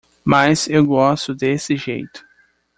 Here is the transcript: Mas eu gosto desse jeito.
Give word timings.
Mas 0.25 0.67
eu 0.67 0.83
gosto 0.83 1.35
desse 1.35 1.75
jeito. 1.77 2.25